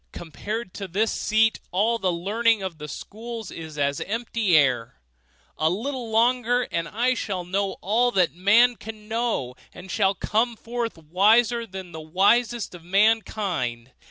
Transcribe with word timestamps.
Compared 0.13 0.73
to 0.73 0.87
this 0.87 1.11
seat, 1.11 1.59
all 1.69 1.99
the 1.99 2.11
learning 2.11 2.63
of 2.63 2.79
the 2.79 2.87
schools 2.87 3.51
is 3.51 3.77
as 3.77 4.01
empty 4.01 4.57
air. 4.57 4.99
A 5.59 5.69
little 5.69 6.09
longer, 6.09 6.63
and 6.71 6.87
I 6.87 7.13
shall 7.13 7.45
know 7.45 7.73
all 7.81 8.09
that 8.13 8.33
man 8.33 8.77
can 8.77 9.07
know, 9.07 9.53
and 9.75 9.91
shall 9.91 10.15
come 10.15 10.55
forth 10.55 10.97
wiser 10.97 11.67
than 11.67 11.91
the 11.91 12.01
wisest 12.01 12.73
of 12.73 12.83
mankind. 12.83 13.91